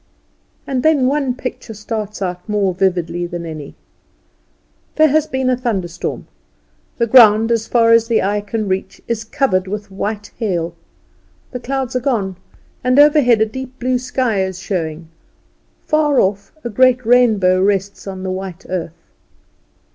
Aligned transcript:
And 0.65 0.81
then 0.81 1.05
one 1.05 1.35
picture 1.35 1.75
starts 1.75 2.23
out 2.23 2.49
more 2.49 2.73
vividly 2.73 3.27
than 3.27 3.45
any. 3.45 3.75
There 4.95 5.09
has 5.09 5.27
been 5.27 5.47
a 5.47 5.55
thunderstorm; 5.55 6.25
the 6.97 7.05
ground, 7.05 7.51
as 7.51 7.67
far 7.67 7.91
as 7.91 8.07
the 8.07 8.23
eye 8.23 8.41
can 8.41 8.67
reach, 8.67 8.99
is 9.07 9.23
covered 9.23 9.67
with 9.67 9.91
white 9.91 10.31
hail; 10.39 10.73
the 11.51 11.59
clouds 11.59 11.95
are 11.95 11.99
gone, 11.99 12.35
and 12.83 12.97
overhead 12.97 13.41
a 13.41 13.45
deep 13.45 13.77
blue 13.77 13.99
sky 13.99 14.41
is 14.43 14.57
showing; 14.57 15.07
far 15.85 16.19
off 16.19 16.51
a 16.63 16.69
great 16.71 17.05
rainbow 17.05 17.61
rests 17.61 18.07
on 18.07 18.23
the 18.23 18.31
white 18.31 18.65
earth. 18.69 19.03